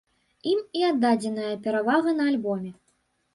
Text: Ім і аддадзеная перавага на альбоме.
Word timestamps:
Ім 0.51 0.61
і 0.79 0.85
аддадзеная 0.87 1.51
перавага 1.67 2.09
на 2.23 2.27
альбоме. 2.31 2.73